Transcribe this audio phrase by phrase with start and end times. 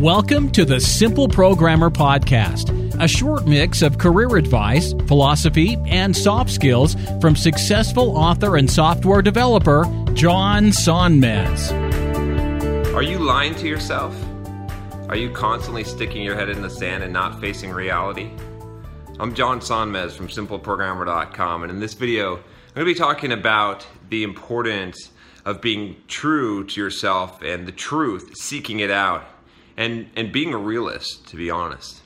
[0.00, 6.48] Welcome to the Simple Programmer Podcast, a short mix of career advice, philosophy, and soft
[6.48, 9.84] skills from successful author and software developer
[10.14, 11.70] John Sonmez.
[12.94, 14.16] Are you lying to yourself?
[15.10, 18.30] Are you constantly sticking your head in the sand and not facing reality?
[19.18, 23.86] I'm John Sonmez from SimpleProgrammer.com, and in this video, I'm going to be talking about
[24.08, 25.10] the importance
[25.44, 29.24] of being true to yourself and the truth, seeking it out,
[29.80, 32.02] and, and being a realist, to be honest.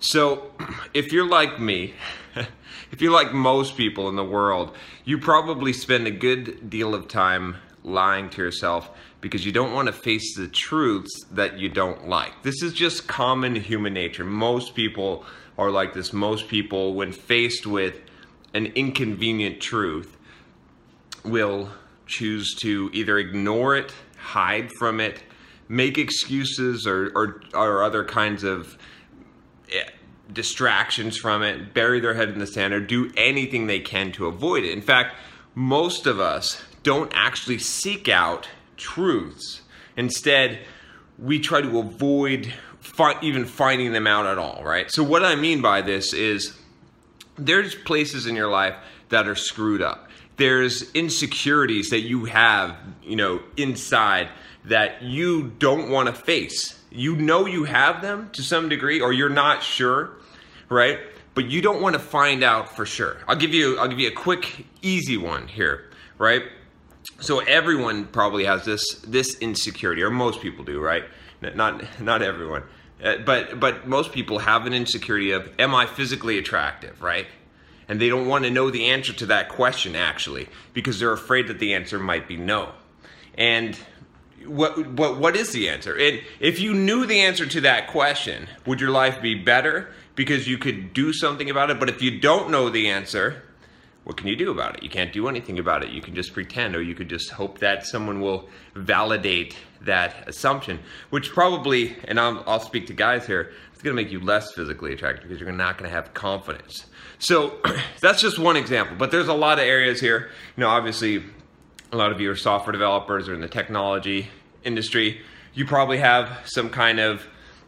[0.00, 0.52] So,
[0.94, 1.92] if you're like me,
[2.90, 7.06] if you're like most people in the world, you probably spend a good deal of
[7.06, 12.08] time lying to yourself because you don't want to face the truths that you don't
[12.08, 12.42] like.
[12.42, 14.24] This is just common human nature.
[14.24, 15.26] Most people
[15.58, 16.14] are like this.
[16.14, 18.00] Most people, when faced with
[18.54, 20.16] an inconvenient truth,
[21.22, 21.68] will
[22.06, 25.22] choose to either ignore it, hide from it,
[25.68, 28.78] make excuses or, or, or other kinds of
[29.72, 29.84] eh,
[30.32, 34.26] distractions from it, bury their head in the sand, or do anything they can to
[34.26, 34.72] avoid it.
[34.72, 35.16] In fact,
[35.54, 39.62] most of us don't actually seek out truths.
[39.96, 40.60] Instead,
[41.18, 44.90] we try to avoid fi- even finding them out at all, right?
[44.90, 46.56] So, what I mean by this is
[47.36, 48.74] there's places in your life
[49.08, 50.07] that are screwed up.
[50.38, 54.28] There's insecurities that you have, you know, inside
[54.64, 56.78] that you don't want to face.
[56.90, 60.12] You know you have them to some degree or you're not sure,
[60.68, 61.00] right?
[61.34, 63.18] But you don't want to find out for sure.
[63.28, 66.42] I'll give you I'll give you a quick easy one here, right?
[67.20, 71.04] So everyone probably has this this insecurity or most people do, right?
[71.40, 72.62] Not not everyone.
[73.02, 77.26] Uh, but but most people have an insecurity of am I physically attractive, right?
[77.88, 81.48] And they don't want to know the answer to that question actually because they're afraid
[81.48, 82.72] that the answer might be no.
[83.34, 83.78] And
[84.46, 85.96] what what what is the answer?
[85.96, 90.46] And if you knew the answer to that question, would your life be better because
[90.46, 91.80] you could do something about it?
[91.80, 93.42] But if you don't know the answer,
[94.08, 94.82] what can you do about it?
[94.82, 95.90] You can't do anything about it.
[95.90, 100.80] You can just pretend, or you could just hope that someone will validate that assumption,
[101.10, 104.52] which probably, and I'll, I'll speak to guys here, it's going to make you less
[104.54, 106.86] physically attractive because you're not going to have confidence.
[107.20, 107.60] So
[108.00, 110.32] that's just one example, but there's a lot of areas here.
[110.56, 111.22] You know, obviously,
[111.92, 114.30] a lot of you are software developers or in the technology
[114.64, 115.20] industry.
[115.54, 117.24] You probably have some kind of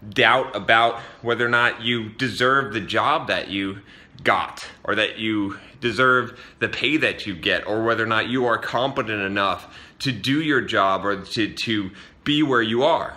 [0.08, 3.78] doubt about whether or not you deserve the job that you
[4.24, 8.46] got or that you deserve the pay that you get or whether or not you
[8.46, 11.92] are competent enough to do your job or to, to
[12.24, 13.16] be where you are.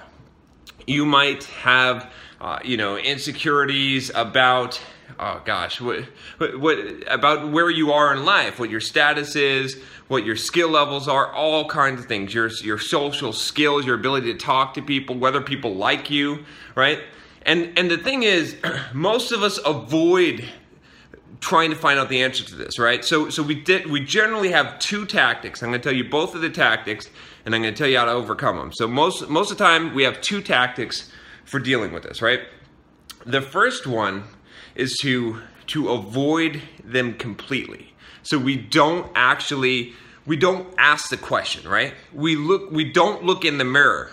[0.86, 2.12] You might have,
[2.44, 4.80] uh, you know, insecurities about,
[5.18, 6.04] oh gosh, what,
[6.40, 6.78] what, what,
[7.08, 11.32] about where you are in life, what your status is, what your skill levels are,
[11.32, 15.40] all kinds of things, your, your social skills, your ability to talk to people, whether
[15.40, 16.44] people like you,
[16.76, 17.00] right?
[17.46, 18.58] And, and the thing is,
[18.94, 20.44] most of us avoid
[21.40, 23.06] trying to find out the answer to this, right?
[23.06, 23.90] So, so we did.
[23.90, 25.64] We generally have two tactics.
[25.64, 27.10] I'm going to tell you both of the tactics,
[27.46, 28.72] and I'm going to tell you how to overcome them.
[28.74, 31.10] So most most of the time, we have two tactics
[31.46, 32.42] for dealing with this, right?
[33.26, 34.26] The first one
[34.76, 37.94] is to to avoid them completely.
[38.22, 39.94] So we don't actually
[40.26, 41.94] we don't ask the question, right?
[42.14, 44.12] We look we don't look in the mirror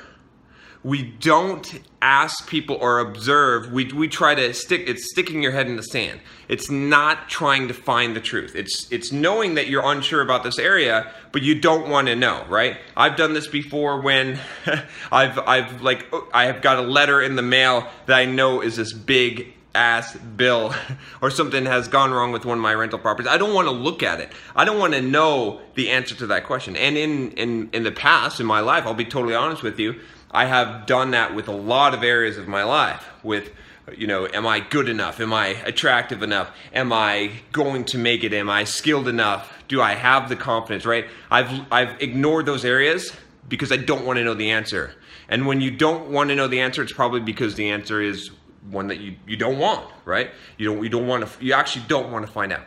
[0.82, 3.70] we don't ask people or observe.
[3.70, 6.20] We, we try to stick it's sticking your head in the sand.
[6.48, 8.56] It's not trying to find the truth.
[8.56, 12.44] It's it's knowing that you're unsure about this area but you don't want to know
[12.48, 12.78] right?
[12.96, 14.38] I've done this before when
[15.12, 18.76] i've i've like i have got a letter in the mail that i know is
[18.76, 20.74] this big ass bill
[21.22, 23.30] or something has gone wrong with one of my rental properties.
[23.30, 24.32] I don't want to look at it.
[24.56, 26.74] I don't want to know the answer to that question.
[26.76, 30.00] And in in in the past in my life i'll be totally honest with you
[30.30, 33.50] I have done that with a lot of areas of my life with
[33.96, 35.20] you know, am I good enough?
[35.20, 36.50] Am I attractive enough?
[36.72, 38.32] Am I going to make it?
[38.32, 39.52] Am I skilled enough?
[39.68, 41.06] Do I have the confidence, right?
[41.30, 43.12] I've I've ignored those areas
[43.48, 44.94] because I don't want to know the answer.
[45.28, 48.30] And when you don't want to know the answer, it's probably because the answer is
[48.70, 50.30] one that you, you don't want, right?
[50.58, 52.64] You don't you don't want to you actually don't want to find out.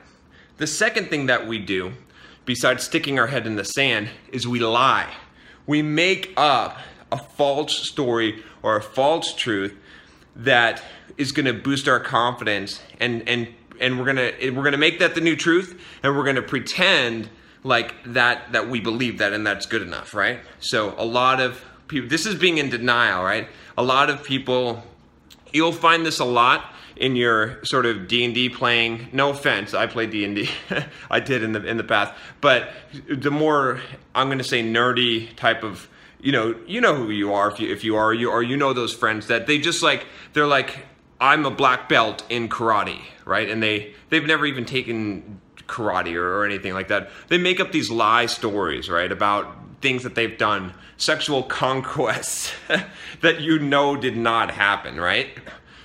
[0.58, 1.94] The second thing that we do,
[2.46, 5.12] besides sticking our head in the sand, is we lie.
[5.66, 6.78] We make up
[7.14, 9.78] a false story or a false truth
[10.36, 10.84] that
[11.16, 13.48] is going to boost our confidence and and
[13.80, 16.36] and we're going to we're going to make that the new truth and we're going
[16.36, 17.30] to pretend
[17.64, 20.40] like that that we believe that and that's good enough, right?
[20.60, 23.48] So a lot of people this is being in denial, right?
[23.78, 24.84] A lot of people
[25.52, 30.08] you'll find this a lot in your sort of D&D playing no offense I play
[30.08, 30.50] D&D
[31.12, 32.72] I did in the in the past but
[33.08, 33.82] the more
[34.14, 35.88] I'm going to say nerdy type of
[36.24, 38.58] you know you know who you are if you if you are you or you
[38.58, 40.88] know those friends that they just like they're like
[41.22, 43.50] I'm a black belt in karate right?
[43.50, 47.10] And they they've never even taken karate or, or anything like that.
[47.28, 52.54] They make up these lie stories right about things that they've done sexual conquests
[53.22, 55.30] that you know did not happen right?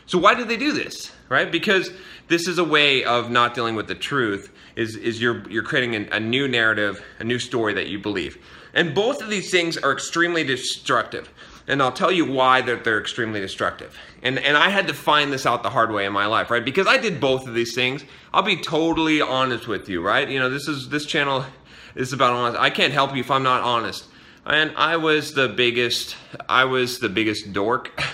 [0.07, 1.51] So why do they do this, right?
[1.51, 1.91] Because
[2.29, 4.53] this is a way of not dealing with the truth.
[4.77, 8.39] Is is you're you're creating a, a new narrative, a new story that you believe,
[8.75, 11.31] and both of these things are extremely destructive.
[11.67, 13.99] And I'll tell you why that they're extremely destructive.
[14.23, 16.65] And and I had to find this out the hard way in my life, right?
[16.65, 18.05] Because I did both of these things.
[18.33, 20.29] I'll be totally honest with you, right?
[20.29, 21.45] You know, this is this channel
[21.95, 22.61] is about honest.
[22.61, 24.07] I can't help you if I'm not honest.
[24.47, 26.17] And I was the biggest
[26.49, 27.91] I was the biggest dork.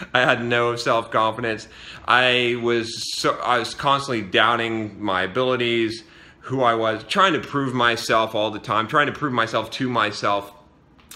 [0.14, 1.68] I had no self confidence.
[2.06, 6.04] I was so I was constantly doubting my abilities,
[6.40, 9.88] who I was, trying to prove myself all the time, trying to prove myself to
[9.88, 10.52] myself,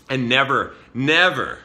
[0.09, 1.59] and never, never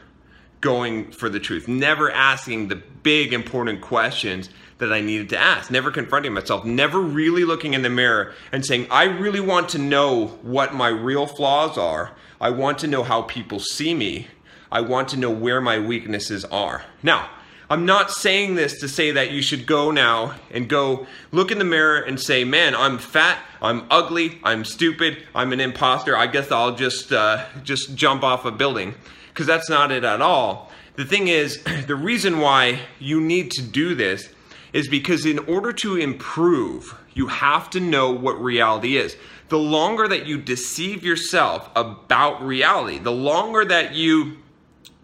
[0.62, 4.50] going for the truth, never asking the big important questions
[4.80, 8.66] that I needed to ask, never confronting myself, never really looking in the mirror and
[8.66, 12.16] saying, I really want to know what my real flaws are.
[12.42, 14.28] I want to know how people see me
[14.72, 16.84] I want to know where my weaknesses are.
[17.02, 17.30] Now,
[17.72, 21.60] I'm not saying this to say that you should go now and go look in
[21.60, 26.18] the mirror and say, man, I'm fat, I'm ugly, I'm stupid, I'm an imposter.
[26.18, 28.96] I guess I'll just uh, just jump off a building
[29.28, 30.72] because that's not it at all.
[30.96, 34.30] The thing is, the reason why you need to do this
[34.74, 39.16] is because in order to improve, you have to know what reality is.
[39.50, 44.38] The longer that you deceive yourself about reality, the longer that you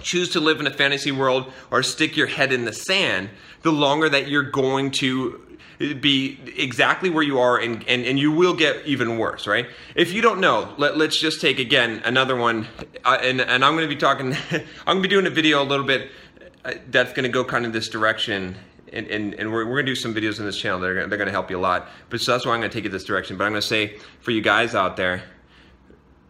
[0.01, 3.29] choose to live in a fantasy world or stick your head in the sand,
[3.61, 5.41] the longer that you're going to
[5.77, 9.67] be exactly where you are and, and, and you will get even worse, right?
[9.95, 12.67] If you don't know, let, let's just take again another one.
[13.03, 15.61] Uh, and, and I'm going to be talking, I'm going to be doing a video
[15.61, 16.11] a little bit
[16.63, 18.55] uh, that's going to go kind of this direction.
[18.93, 21.07] And, and, and we're, we're going to do some videos on this channel that are
[21.07, 21.89] they're going to help you a lot.
[22.09, 23.37] But so that's why I'm going to take it this direction.
[23.37, 25.23] But I'm going to say for you guys out there,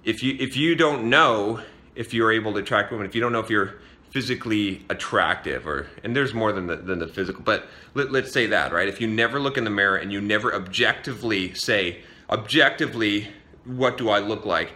[0.03, 1.61] if you if you don't know
[1.95, 3.75] if you're able to attract women, if you don't know if you're
[4.11, 8.45] physically attractive or and there's more than the, than the physical but let, let's say
[8.47, 8.87] that right?
[8.87, 13.27] If you never look in the mirror and you never objectively say objectively
[13.65, 14.73] what do i look like?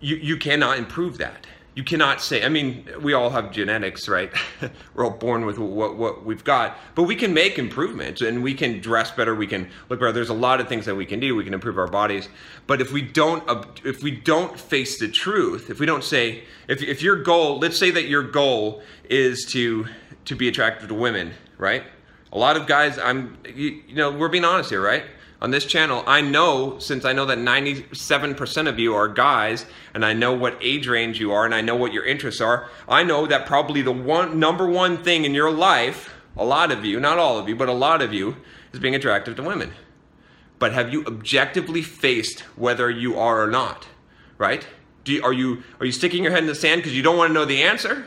[0.00, 4.32] You you cannot improve that you cannot say i mean we all have genetics right?
[4.94, 6.76] We're all born with what, what we've got.
[6.94, 9.34] But we can make improvements and we can dress better.
[9.34, 10.12] We can look better.
[10.12, 11.34] There's a lot of things that we can do.
[11.34, 12.28] We can improve our bodies.
[12.66, 13.42] But if we don't
[13.84, 17.78] if we don't face the truth if we don't say if, if your goal let's
[17.78, 19.86] say that your goal is to
[20.26, 21.84] to be attractive to women right?
[22.32, 25.04] A lot of guys i'm you, you know we're being honest here right
[25.42, 30.04] on this channel, I know, since I know that 97% of you are guys, and
[30.04, 33.02] I know what age range you are, and I know what your interests are, I
[33.02, 37.00] know that probably the one number one thing in your life, a lot of you,
[37.00, 38.36] not all of you, but a lot of you,
[38.72, 39.72] is being attractive to women.
[40.60, 43.88] But have you objectively faced whether you are or not?
[44.38, 44.64] Right?
[45.04, 47.30] You, are you are you sticking your head in the sand because you don't want
[47.30, 48.06] to know the answer?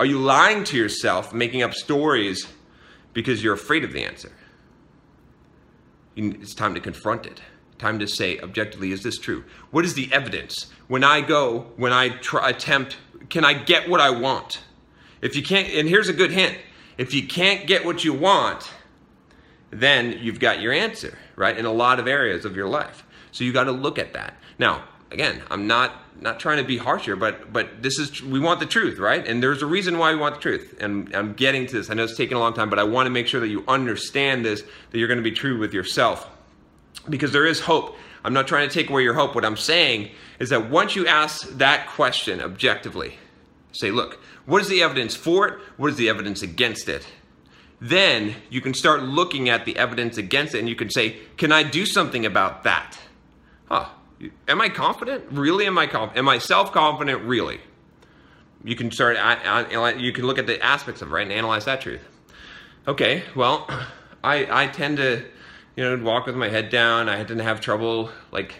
[0.00, 2.48] Are you lying to yourself, making up stories
[3.12, 4.32] because you're afraid of the answer?
[6.20, 7.40] It's time to confront it.
[7.78, 9.44] Time to say objectively, is this true?
[9.70, 10.66] What is the evidence?
[10.86, 12.98] When I go, when I try, attempt,
[13.30, 14.60] can I get what I want?
[15.22, 16.58] If you can't, and here's a good hint
[16.98, 18.70] if you can't get what you want,
[19.70, 21.56] then you've got your answer, right?
[21.56, 23.04] In a lot of areas of your life.
[23.32, 24.34] So you got to look at that.
[24.58, 28.40] Now, again, I'm not not trying to be harsh here, but but this is we
[28.40, 29.26] want the truth, right?
[29.26, 30.76] And there's a reason why we want the truth.
[30.80, 31.90] And I'm getting to this.
[31.90, 33.64] I know it's taking a long time, but I want to make sure that you
[33.68, 36.28] understand this, that you're going to be true with yourself,
[37.08, 37.96] because there is hope.
[38.22, 39.34] I'm not trying to take away your hope.
[39.34, 43.16] What I'm saying is that once you ask that question objectively,
[43.72, 45.54] say, look, what is the evidence for it?
[45.78, 47.06] What is the evidence against it?
[47.80, 51.50] Then you can start looking at the evidence against it, and you can say, can
[51.50, 52.98] I do something about that?
[53.70, 53.88] Huh
[54.48, 55.24] am I confident?
[55.30, 56.18] Really, am I confident?
[56.18, 57.22] Am I self-confident?
[57.22, 57.60] Really?
[58.64, 59.16] You can start.
[59.18, 62.02] i You can look at the aspects of it, right and analyze that truth.
[62.86, 63.66] Okay, well,
[64.24, 65.24] I I tend to,
[65.76, 67.08] you know, walk with my head down.
[67.08, 68.56] I didn't have trouble like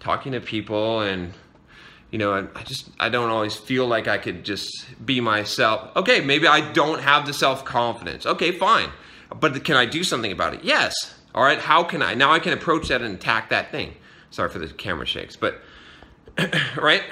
[0.00, 1.32] talking to people and
[2.10, 5.90] you know, I, I just I don't always feel like I could just be myself.
[5.96, 8.24] Okay, maybe I don't have the self confidence.
[8.24, 8.90] Okay, fine,
[9.40, 10.62] but can I do something about it?
[10.62, 10.94] Yes.
[11.34, 11.58] All right.
[11.58, 12.30] How can I now?
[12.30, 13.94] I can approach that and attack that thing.
[14.34, 15.60] Sorry for the camera shakes, but
[16.76, 17.02] right,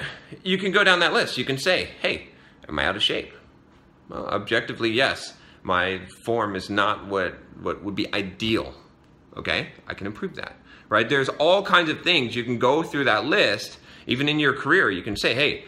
[0.43, 1.37] you can go down that list.
[1.37, 2.27] You can say, hey,
[2.67, 3.33] am I out of shape?
[4.09, 5.33] Well, objectively, yes.
[5.63, 8.73] My form is not what what would be ideal.
[9.37, 10.57] Okay, I can improve that.
[10.89, 11.07] Right?
[11.07, 13.77] There's all kinds of things you can go through that list
[14.07, 15.65] even in your career, you can say, hey,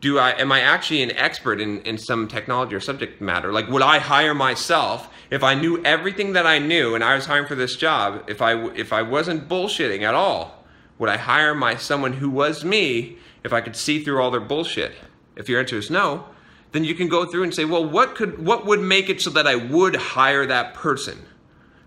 [0.00, 3.52] do I am I actually an expert in, in some technology or subject matter?
[3.52, 7.26] Like would I hire myself if I knew everything that I knew and I was
[7.26, 10.63] hiring for this job, if I if I wasn't bullshitting at all,
[10.98, 14.40] would I hire my someone who was me if I could see through all their
[14.40, 14.92] bullshit?
[15.36, 16.26] If your answer is no,
[16.72, 19.30] then you can go through and say, well, what could what would make it so
[19.30, 21.24] that I would hire that person?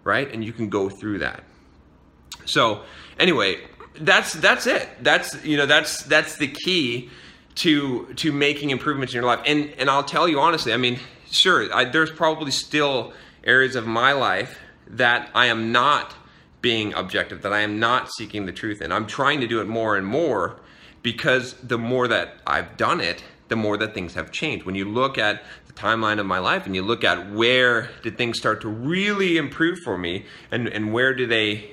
[0.04, 0.32] Right?
[0.32, 1.44] And you can go through that.
[2.46, 2.84] So,
[3.20, 3.58] anyway,
[4.00, 4.88] that's that's it.
[5.02, 7.10] That's you know that's that's the key
[7.56, 9.42] to to making improvements in your life.
[9.46, 11.00] And and I'll tell you honestly, I mean,
[11.30, 16.14] sure, I, there's probably still areas of my life that I am not
[16.62, 18.92] being objective, that I am not seeking the truth in.
[18.92, 20.60] I'm trying to do it more and more
[21.04, 24.66] because the more that I've done it, the more that things have changed.
[24.66, 28.18] When you look at the timeline of my life and you look at where did
[28.18, 31.72] things start to really improve for me and, and where do they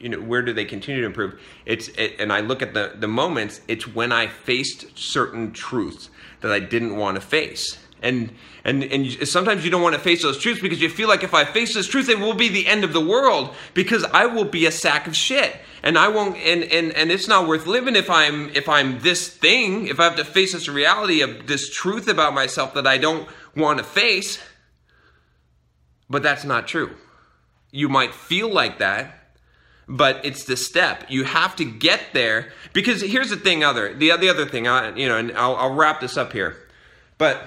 [0.00, 2.92] you know where do they continue to improve it's it, and i look at the
[2.96, 8.32] the moments it's when i faced certain truths that i didn't want to face and
[8.64, 11.34] and and sometimes you don't want to face those truths because you feel like if
[11.34, 14.44] i face this truth it will be the end of the world because i will
[14.44, 15.56] be a sack of shit.
[15.82, 19.28] And i won't and and and it's not worth living if i'm if i'm this
[19.28, 22.98] thing if i have to face this reality of this truth about myself that i
[22.98, 24.38] don't want to face.
[26.08, 26.96] But that's not true.
[27.70, 29.20] You might feel like that
[29.86, 31.04] but it's the step.
[31.10, 34.94] You have to get there because here's the thing other the, the other thing I,
[34.96, 36.56] you know and I'll, I'll wrap this up here.
[37.18, 37.46] But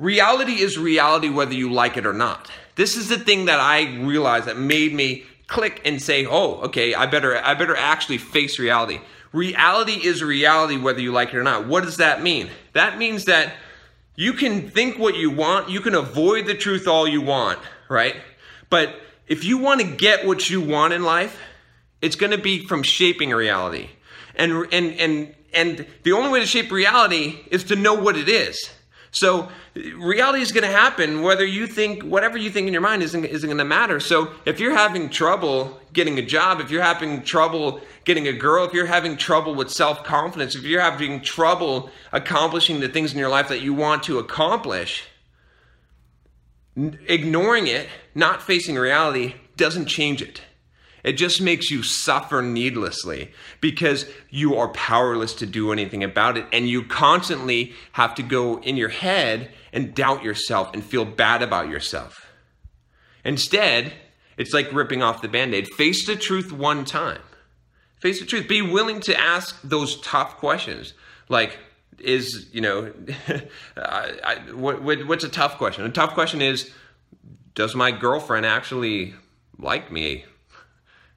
[0.00, 2.50] reality is reality whether you like it or not.
[2.74, 6.94] This is the thing that i realized that made me click and say oh okay
[6.94, 9.00] i better i better actually face reality.
[9.32, 11.68] Reality is reality whether you like it or not.
[11.68, 12.50] What does that mean?
[12.72, 13.52] That means that
[14.16, 18.16] you can think what you want you can avoid the truth all you want right?
[18.70, 18.94] But
[19.28, 21.38] if you want to get what you want in life
[22.00, 23.90] it's going to be from shaping reality.
[24.34, 28.28] And, and, and, and the only way to shape reality is to know what it
[28.28, 28.70] is.
[29.12, 33.02] So reality is going to happen whether you think whatever you think in your mind
[33.02, 33.98] isn't, isn't going to matter.
[33.98, 38.64] So if you're having trouble getting a job, if you're having trouble getting a girl,
[38.64, 43.28] if you're having trouble with self-confidence, if you're having trouble accomplishing the things in your
[43.28, 45.04] life that you want to accomplish,
[46.76, 50.40] ignoring it, not facing reality doesn't change it.
[51.02, 56.46] It just makes you suffer needlessly because you are powerless to do anything about it.
[56.52, 61.42] And you constantly have to go in your head and doubt yourself and feel bad
[61.42, 62.26] about yourself.
[63.24, 63.92] Instead,
[64.36, 65.68] it's like ripping off the band aid.
[65.68, 67.20] Face the truth one time.
[68.00, 68.48] Face the truth.
[68.48, 70.94] Be willing to ask those tough questions.
[71.28, 71.58] Like,
[71.98, 72.92] is, you know,
[73.76, 75.84] I, I, what, what's a tough question?
[75.84, 76.70] A tough question is,
[77.54, 79.14] does my girlfriend actually
[79.58, 80.24] like me?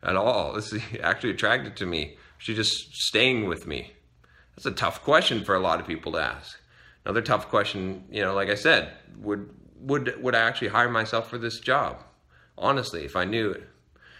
[0.03, 0.53] At all.
[0.53, 2.17] This Is actually attracted to me?
[2.37, 3.93] She's just staying with me?
[4.55, 6.59] That's a tough question for a lot of people to ask.
[7.05, 11.29] Another tough question, you know, like I said, would would would I actually hire myself
[11.29, 12.03] for this job?
[12.57, 13.67] Honestly, if I knew it.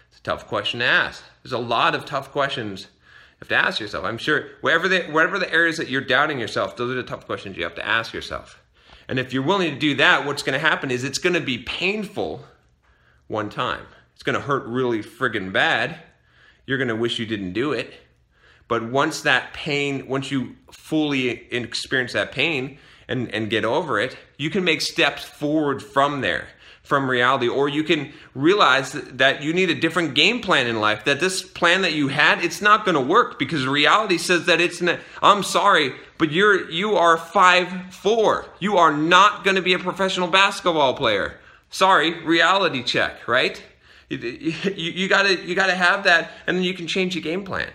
[0.10, 1.24] It's a tough question to ask.
[1.42, 4.06] There's a lot of tough questions you have to ask yourself.
[4.06, 7.26] I'm sure wherever the wherever the areas that you're doubting yourself, those are the tough
[7.26, 8.62] questions you have to ask yourself.
[9.08, 11.42] And if you're willing to do that, what's going to happen is it's going to
[11.42, 12.46] be painful
[13.28, 13.86] one time.
[14.14, 15.98] It's going to hurt really friggin' bad.
[16.66, 17.94] You're going to wish you didn't do it.
[18.68, 22.78] But once that pain, once you fully experience that pain
[23.08, 26.48] and, and get over it, you can make steps forward from there,
[26.82, 27.50] from reality.
[27.50, 31.42] Or you can realize that you need a different game plan in life, that this
[31.42, 35.00] plan that you had, it's not going to work because reality says that it's not,
[35.22, 38.46] I'm sorry, but you're, you are five four.
[38.60, 41.38] You are not going to be a professional basketball player.
[41.70, 43.62] Sorry, reality check, right?
[44.22, 47.70] You, you, gotta you gotta have that, and then you can change your game plan.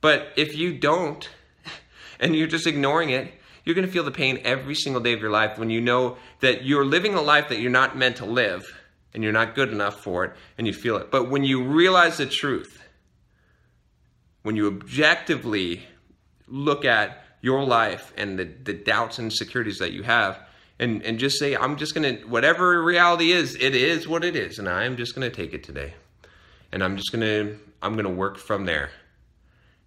[0.00, 1.28] But if you don't,
[2.20, 3.32] and you're just ignoring it,
[3.64, 6.64] you're gonna feel the pain every single day of your life when you know that
[6.64, 8.64] you're living a life that you're not meant to live,
[9.14, 11.10] and you're not good enough for it, and you feel it.
[11.10, 12.82] But when you realize the truth,
[14.42, 15.84] when you objectively
[16.46, 20.40] look at your life and the, the doubts and insecurities that you have,
[20.78, 24.58] and and just say i'm just gonna whatever reality is it is what it is
[24.58, 25.94] and i'm just gonna take it today
[26.72, 28.90] and i'm just gonna i'm gonna work from there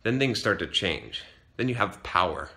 [0.04, 1.24] then things start to change
[1.62, 2.50] then you have power.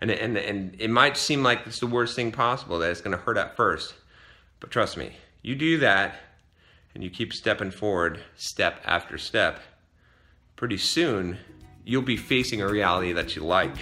[0.00, 3.16] And, and, and it might seem like it's the worst thing possible, that it's going
[3.16, 3.94] to hurt at first.
[4.58, 5.12] But trust me,
[5.42, 6.16] you do that
[6.92, 9.60] and you keep stepping forward step after step,
[10.56, 11.38] pretty soon
[11.84, 13.76] you'll be facing a reality that you like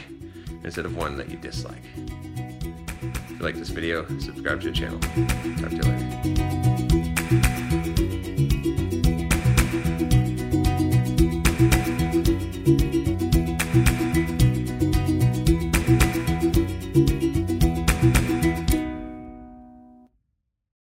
[0.62, 1.82] instead of one that you dislike.
[3.40, 4.98] You like this video, subscribe to the channel.
[5.00, 6.69] Talk to you later.